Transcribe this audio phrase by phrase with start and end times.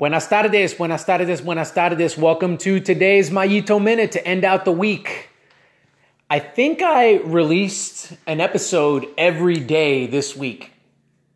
[0.00, 2.16] Buenas tardes, buenas tardes, buenas tardes.
[2.16, 5.28] Welcome to today's Mayito Minute to end out the week.
[6.30, 10.72] I think I released an episode every day this week,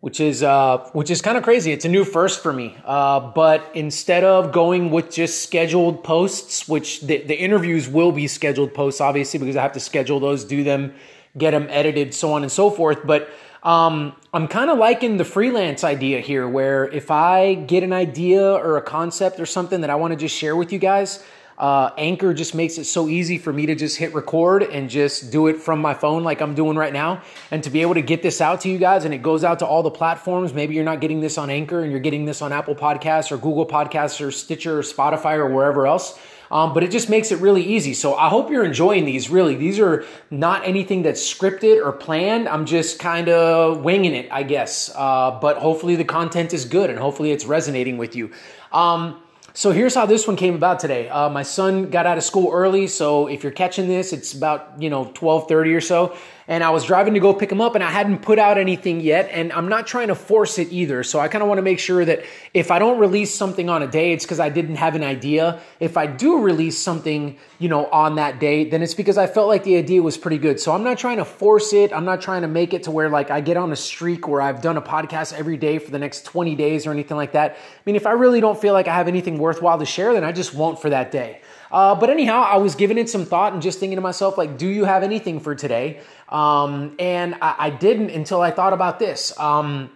[0.00, 1.72] which is uh, which is kind of crazy.
[1.72, 2.76] It's a new first for me.
[2.84, 8.28] Uh, but instead of going with just scheduled posts, which the, the interviews will be
[8.28, 10.92] scheduled posts, obviously, because I have to schedule those, do them,
[11.38, 13.06] get them edited, so on and so forth.
[13.06, 13.30] But
[13.62, 18.52] um, I'm kind of liking the freelance idea here, where if I get an idea
[18.52, 21.22] or a concept or something that I want to just share with you guys,
[21.60, 25.30] uh, Anchor just makes it so easy for me to just hit record and just
[25.30, 27.20] do it from my phone like I'm doing right now.
[27.50, 29.58] And to be able to get this out to you guys and it goes out
[29.58, 30.54] to all the platforms.
[30.54, 33.36] Maybe you're not getting this on Anchor and you're getting this on Apple Podcasts or
[33.36, 36.18] Google Podcasts or Stitcher or Spotify or wherever else.
[36.50, 37.94] Um, but it just makes it really easy.
[37.94, 39.30] So I hope you're enjoying these.
[39.30, 42.48] Really, these are not anything that's scripted or planned.
[42.48, 44.90] I'm just kind of winging it, I guess.
[44.94, 48.32] Uh, but hopefully the content is good and hopefully it's resonating with you.
[48.72, 51.08] Um, so here's how this one came about today.
[51.08, 54.80] Uh, my son got out of school early, so if you're catching this, it's about
[54.80, 56.16] you know 12:30 or so
[56.50, 59.00] and I was driving to go pick him up and I hadn't put out anything
[59.00, 59.28] yet.
[59.30, 61.04] And I'm not trying to force it either.
[61.04, 63.84] So I kind of want to make sure that if I don't release something on
[63.84, 65.60] a day, it's because I didn't have an idea.
[65.78, 69.46] If I do release something, you know, on that day, then it's because I felt
[69.46, 70.58] like the idea was pretty good.
[70.58, 71.92] So I'm not trying to force it.
[71.92, 74.42] I'm not trying to make it to where like I get on a streak where
[74.42, 77.52] I've done a podcast every day for the next 20 days or anything like that.
[77.52, 77.56] I
[77.86, 80.32] mean, if I really don't feel like I have anything worthwhile to share, then I
[80.32, 81.42] just won't for that day.
[81.70, 84.58] Uh, but anyhow, I was giving it some thought and just thinking to myself, like,
[84.58, 86.00] do you have anything for today?
[86.30, 89.36] Um, and I, I, didn't until I thought about this.
[89.38, 89.90] Um,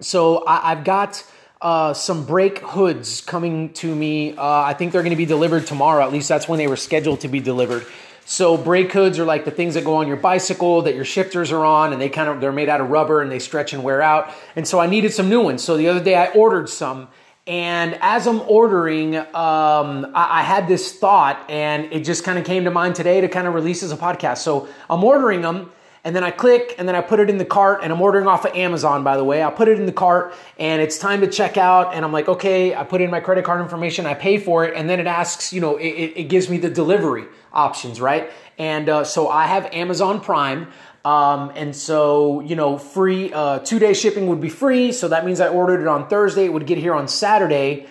[0.00, 1.24] so I, have got
[1.62, 4.36] uh, some brake hoods coming to me.
[4.36, 6.04] Uh, I think they're going to be delivered tomorrow.
[6.04, 7.86] At least that's when they were scheduled to be delivered.
[8.24, 11.50] So brake hoods are like the things that go on your bicycle that your shifters
[11.52, 13.82] are on, and they kind of they're made out of rubber and they stretch and
[13.82, 14.32] wear out.
[14.54, 15.62] And so I needed some new ones.
[15.62, 17.08] So the other day I ordered some
[17.46, 22.44] and as I'm ordering, um, I, I, had this thought, and it just kind of
[22.44, 24.38] came to mind today to kind of release as a podcast.
[24.38, 25.72] So I'm ordering them,
[26.04, 28.28] and then I click, and then I put it in the cart, and I'm ordering
[28.28, 29.42] off of Amazon, by the way.
[29.42, 32.28] I put it in the cart, and it's time to check out, and I'm like,
[32.28, 35.08] okay, I put in my credit card information, I pay for it, and then it
[35.08, 38.30] asks, you know, it, it gives me the delivery options, right?
[38.56, 40.68] And uh, so I have Amazon Prime.
[41.04, 44.92] Um, and so, you know, free, uh, two day shipping would be free.
[44.92, 46.44] So that means I ordered it on Thursday.
[46.44, 47.86] It would get here on Saturday.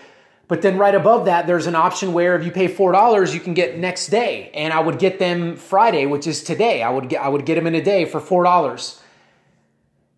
[0.47, 3.53] But then right above that, there's an option where if you pay $4, you can
[3.53, 4.51] get next day.
[4.53, 6.83] And I would get them Friday, which is today.
[6.83, 8.99] I would get, I would get them in a day for $4.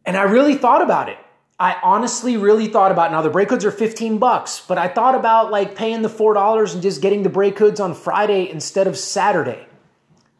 [0.05, 1.17] And I really thought about it.
[1.59, 5.15] I honestly really thought about now the brake hoods are 15 bucks, but I thought
[5.15, 8.97] about like paying the $4 and just getting the brake hoods on Friday instead of
[8.97, 9.67] Saturday.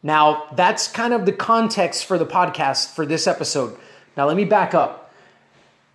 [0.04, 3.74] Now, that's kind of the context for the podcast for this episode.
[4.18, 5.10] Now, let me back up.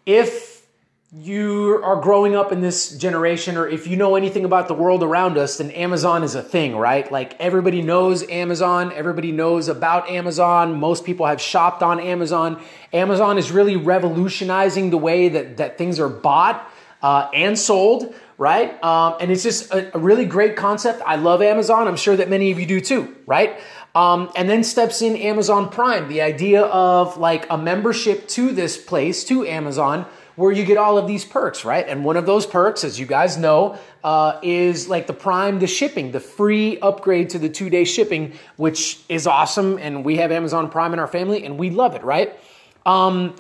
[0.04, 0.66] If
[1.14, 5.04] you are growing up in this generation, or if you know anything about the world
[5.04, 7.12] around us, then Amazon is a thing, right?
[7.12, 10.80] Like everybody knows Amazon, everybody knows about Amazon.
[10.80, 12.60] Most people have shopped on Amazon.
[12.92, 16.68] Amazon is really revolutionizing the way that, that things are bought
[17.02, 18.82] uh, and sold, right?
[18.84, 21.02] Um, and it's just a, a really great concept.
[21.06, 21.88] I love Amazon.
[21.88, 23.60] I'm sure that many of you do too, right?
[23.96, 28.78] Um, and then steps in Amazon Prime, the idea of like a membership to this
[28.78, 30.06] place, to Amazon,
[30.36, 31.86] where you get all of these perks, right?
[31.86, 35.68] And one of those perks, as you guys know, uh, is like the Prime, the
[35.68, 39.78] shipping, the free upgrade to the two day shipping, which is awesome.
[39.80, 42.40] And we have Amazon Prime in our family and we love it, right?
[42.86, 43.36] Um,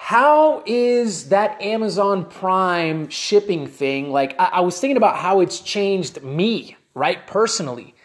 [0.00, 4.12] how is that Amazon Prime shipping thing?
[4.12, 7.26] Like, I, I was thinking about how it's changed me, right?
[7.26, 7.96] Personally.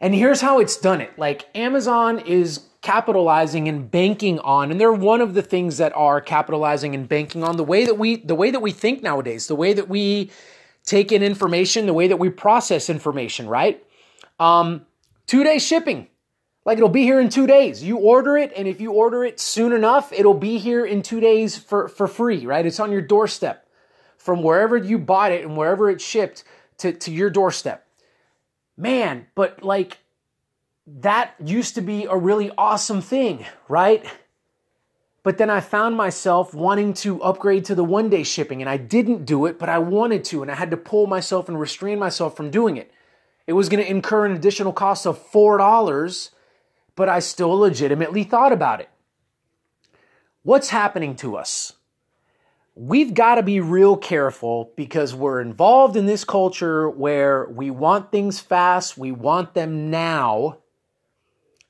[0.00, 1.16] And here's how it's done it.
[1.16, 6.20] Like Amazon is capitalizing and banking on and they're one of the things that are
[6.20, 9.54] capitalizing and banking on the way that we the way that we think nowadays, the
[9.54, 10.30] way that we
[10.84, 13.82] take in information, the way that we process information, right?
[14.40, 14.84] Um
[15.28, 16.08] 2-day shipping.
[16.64, 17.82] Like it'll be here in 2 days.
[17.82, 21.20] You order it and if you order it soon enough, it'll be here in 2
[21.20, 22.64] days for for free, right?
[22.64, 23.66] It's on your doorstep
[24.16, 26.44] from wherever you bought it and wherever it's shipped
[26.78, 27.86] to to your doorstep
[28.76, 29.98] man, but like
[30.86, 34.04] that used to be a really awesome thing, right?
[35.22, 38.76] But then I found myself wanting to upgrade to the one day shipping and I
[38.76, 41.98] didn't do it, but I wanted to and I had to pull myself and restrain
[41.98, 42.90] myself from doing it.
[43.46, 46.30] It was going to incur an additional cost of $4,
[46.96, 48.88] but I still legitimately thought about it.
[50.42, 51.72] What's happening to us?
[52.74, 58.10] we've got to be real careful because we're involved in this culture where we want
[58.10, 60.58] things fast, we want them now.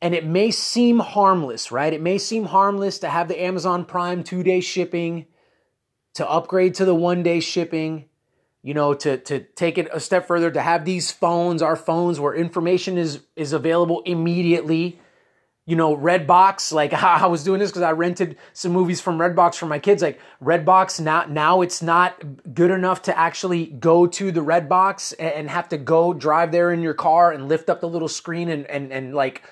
[0.00, 1.92] And it may seem harmless, right?
[1.92, 5.26] It may seem harmless to have the Amazon Prime two day shipping,
[6.14, 8.06] to upgrade to the one day shipping,
[8.62, 12.20] you know, to to take it a step further, to have these phones, our phones,
[12.20, 15.00] where information is is available immediately.
[15.66, 19.56] You know, Redbox, like I was doing this because I rented some movies from Redbox
[19.56, 20.02] for my kids.
[20.02, 25.48] Like Redbox, now now it's not good enough to actually go to the Redbox and
[25.48, 28.66] have to go drive there in your car and lift up the little screen and
[28.66, 29.42] and and like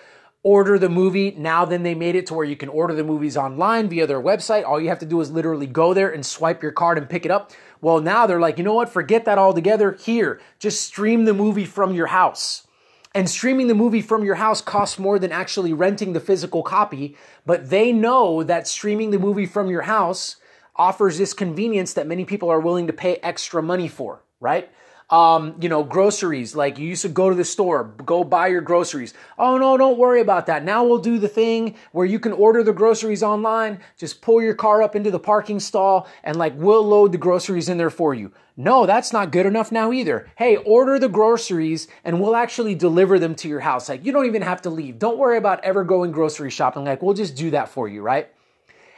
[0.43, 1.35] order the movie.
[1.39, 4.21] Now then they made it to where you can order the movies online via their
[4.21, 4.65] website.
[4.65, 7.25] All you have to do is literally go there and swipe your card and pick
[7.25, 7.53] it up.
[7.81, 8.89] Well, now they're like, you know what?
[8.89, 9.93] Forget that altogether.
[9.93, 12.67] Here, just stream the movie from your house.
[13.15, 17.17] And streaming the movie from your house costs more than actually renting the physical copy,
[17.45, 20.37] but they know that streaming the movie from your house
[20.77, 24.71] offers this convenience that many people are willing to pay extra money for, right?
[25.13, 26.57] Um, you know, groceries.
[26.57, 29.13] Like you used to go to the store, go buy your groceries.
[29.39, 30.65] Oh no, don't worry about that.
[30.65, 33.81] Now we'll do the thing where you can order the groceries online.
[33.99, 37.69] Just pull your car up into the parking stall and like we'll load the groceries
[37.69, 38.33] in there for you.
[38.57, 40.31] No, that's not good enough now either.
[40.37, 43.91] Hey, order the groceries and we'll actually deliver them to your house.
[43.91, 44.99] Like you don't even have to leave.
[44.99, 46.85] Don't worry about ever going grocery shopping.
[46.85, 48.31] Like we'll just do that for you, right?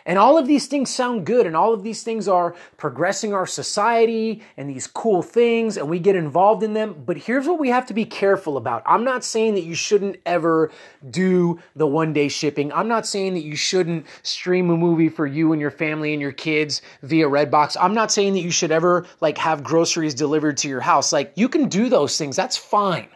[0.06, 3.46] And all of these things sound good, and all of these things are progressing our
[3.46, 7.02] society and these cool things, and we get involved in them.
[7.06, 8.82] But here's what we have to be careful about.
[8.84, 10.70] I'm not saying that you shouldn't ever
[11.10, 12.72] do the one day shipping.
[12.72, 16.20] I'm not saying that you shouldn't stream a movie for you and your family and
[16.20, 17.76] your kids via Redbox.
[17.80, 21.12] I'm not saying that you should ever like have groceries delivered to your house.
[21.12, 23.08] Like you can do those things, that's fine.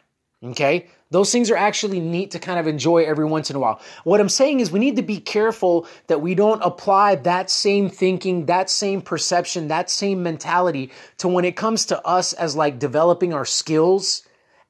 [0.43, 0.89] Okay?
[1.11, 3.81] Those things are actually neat to kind of enjoy every once in a while.
[4.05, 7.89] What I'm saying is we need to be careful that we don't apply that same
[7.89, 12.79] thinking, that same perception, that same mentality to when it comes to us as like
[12.79, 14.23] developing our skills,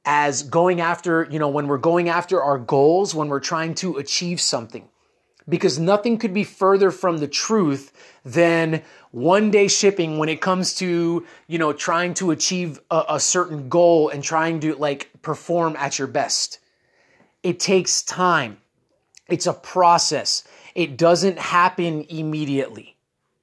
[0.05, 3.97] as going after, you know, when we're going after our goals, when we're trying to
[3.97, 4.87] achieve something
[5.49, 7.91] because nothing could be further from the truth
[8.23, 13.19] than one day shipping when it comes to you know trying to achieve a, a,
[13.19, 16.59] certain goal and trying to like perform at your best
[17.43, 18.57] it takes time
[19.27, 20.43] it's a process
[20.75, 22.97] it doesn't happen immediately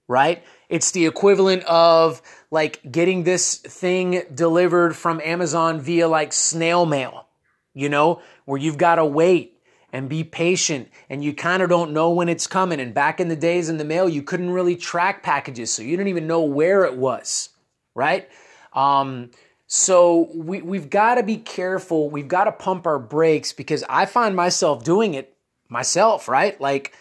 [0.08, 2.20] right it's the equivalent of
[2.50, 7.26] like getting this thing delivered from amazon via like snail mail
[7.74, 9.56] you know where you've got to wait
[9.96, 12.80] and be patient and you kind of don't know when it's coming.
[12.80, 15.96] And back in the days in the mail, you couldn't really track packages, so you
[15.96, 17.48] didn't even know where it was,
[17.94, 18.28] right?
[18.74, 19.30] Um,
[19.66, 22.08] so we, we've got to be careful.
[22.08, 25.36] We've got to pump our brakes because I find myself doing it
[25.68, 26.60] myself, right?
[26.60, 26.94] Like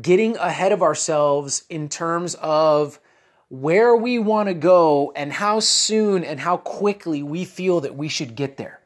[0.00, 2.98] getting ahead of ourselves in terms of
[3.48, 8.08] where we want to go and how soon and how quickly we feel that we
[8.08, 8.80] should get there.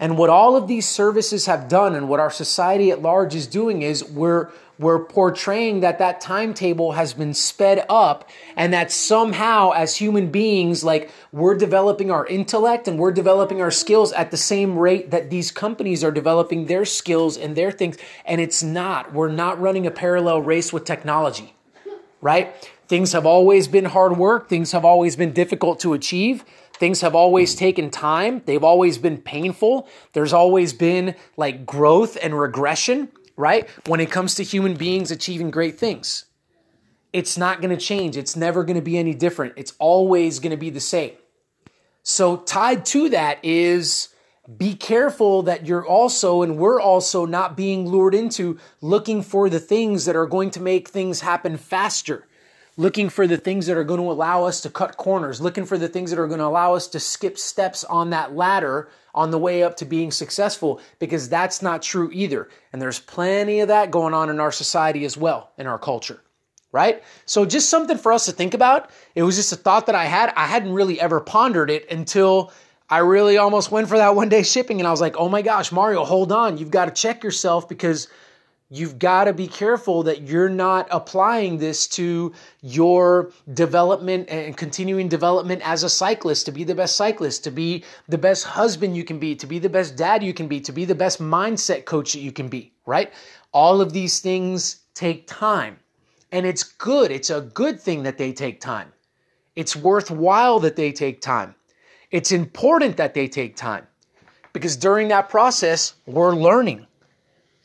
[0.00, 3.46] And what all of these services have done and what our society at large is
[3.46, 9.72] doing is we're we're portraying that that timetable has been sped up and that somehow
[9.72, 14.36] as human beings like we're developing our intellect and we're developing our skills at the
[14.36, 17.98] same rate that these companies are developing their skills and their things.
[18.24, 19.12] And it's not.
[19.12, 21.54] We're not running a parallel race with technology
[22.20, 22.52] right?
[22.88, 24.48] Things have always been hard work.
[24.48, 26.44] Things have always been difficult to achieve
[26.78, 28.42] Things have always taken time.
[28.44, 29.88] They've always been painful.
[30.12, 33.68] There's always been like growth and regression, right?
[33.86, 36.26] When it comes to human beings achieving great things.
[37.12, 38.16] It's not going to change.
[38.16, 39.54] It's never going to be any different.
[39.56, 41.12] It's always going to be the same.
[42.02, 44.08] So, tied to that is
[44.56, 49.60] be careful that you're also and we're also not being lured into looking for the
[49.60, 52.26] things that are going to make things happen faster
[52.78, 55.76] looking for the things that are going to allow us to cut corners, looking for
[55.76, 59.32] the things that are going to allow us to skip steps on that ladder on
[59.32, 62.48] the way up to being successful, because that's not true either.
[62.72, 66.22] And there's plenty of that going on in our society as well, in our culture.
[66.70, 67.02] Right?
[67.24, 68.90] So, just something for us to think about.
[69.14, 70.32] It was just a thought that I had.
[70.36, 72.52] I hadn't really ever pondered it until
[72.90, 74.78] I really almost went for that one day shipping.
[74.78, 76.58] And I was like, oh my gosh, Mario, hold on.
[76.58, 78.08] You've got to check yourself because
[78.70, 85.08] you've got to be careful that you're not applying this to your development and continuing
[85.08, 89.04] development as a cyclist to be the best cyclist, to be the best husband you
[89.04, 91.84] can be, to be the best dad you can be, to be the best mindset
[91.86, 93.12] coach that you can be, right?
[93.52, 95.78] All of these things take time.
[96.30, 97.10] And it's good.
[97.10, 98.92] It's a good thing that they take time.
[99.56, 101.54] It's worthwhile that they take time.
[102.10, 103.86] It's important that they take time
[104.52, 106.86] because during that process, we're learning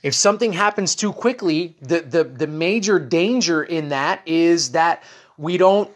[0.03, 5.03] if something happens too quickly, the, the, the major danger in that is that
[5.38, 5.89] we don't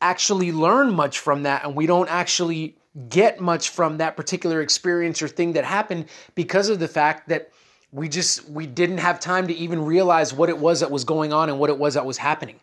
[0.00, 2.76] actually learn much from that and we don't actually
[3.08, 7.50] get much from that particular experience or thing that happened because of the fact that
[7.90, 11.32] we just we didn't have time to even realize what it was that was going
[11.32, 12.60] on and what it was that was happening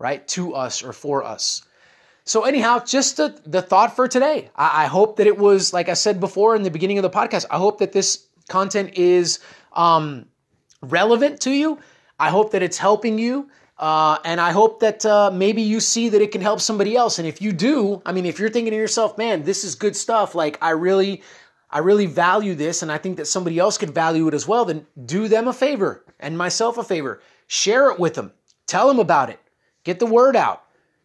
[0.00, 1.62] right to us or for us
[2.24, 4.50] So, anyhow, just the, the thought for today.
[4.56, 7.10] I, I, hope that it was, like I said before in the beginning of the
[7.10, 9.40] podcast, I hope that this content is
[9.74, 10.26] um,
[10.80, 11.78] relevant to you.
[12.18, 13.48] I hope that it's helping you.
[13.78, 17.18] Uh, and I hope that uh, maybe you see that it can help somebody else.
[17.18, 19.96] And if you do, I mean, if you're thinking to yourself, man, this is good
[19.96, 21.22] stuff, like I really,
[21.68, 24.66] I really value this, and I think that somebody else could value it as well,
[24.66, 27.20] then do them a favor and myself a favor.
[27.48, 28.32] Share it with them.
[28.66, 29.40] Tell them about it.
[29.82, 30.62] Get the word out.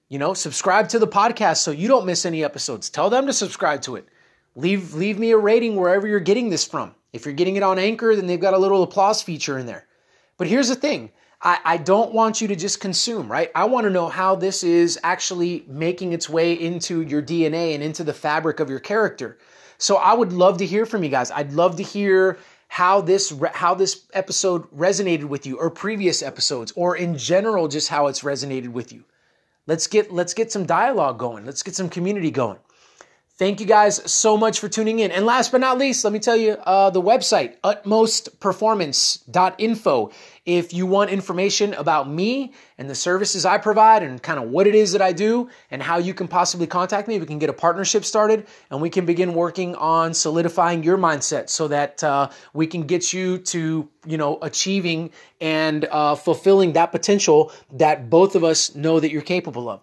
[0.10, 2.90] You know, subscribe to the podcast so you don't miss any episodes.
[2.90, 4.08] Tell them to subscribe to it.
[4.56, 6.96] Leave leave me a rating wherever you're getting this from.
[7.14, 9.88] If you're getting it on Anchor, then they've got a little applause feature in there.
[10.38, 11.12] But here's the thing.
[11.42, 13.52] I, I don't want you to just consume, right?
[13.54, 17.84] I want to know how this is actually making its way into your DNA and
[17.84, 19.38] into the fabric of your character.
[19.78, 21.30] So I would love to hear from you guys.
[21.32, 26.74] I'd love to hear how this how this episode resonated with you or previous episodes
[26.76, 29.06] or in general just how it's resonated with you.
[29.68, 31.46] Let's get let's get some dialogue going.
[31.46, 32.58] Let's get some community going.
[33.38, 35.12] Thank you guys so much for tuning in.
[35.12, 40.12] And last but not least, let me tell you uh, the website, utmostperformance.info.
[40.44, 44.66] If you want information about me and the services I provide and kind of what
[44.66, 47.52] it is that I do and how you can possibly contact me, we can get
[47.52, 52.32] a partnership started and we can begin working on solidifying your mindset so that uh,
[52.54, 58.36] we can get you to, you know, achieving and uh, fulfilling that potential that both
[58.36, 59.82] of us know that you're capable of.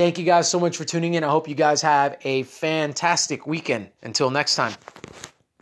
[0.00, 1.24] Thank you guys so much for tuning in.
[1.24, 3.90] I hope you guys have a fantastic weekend.
[4.02, 4.72] Until next time.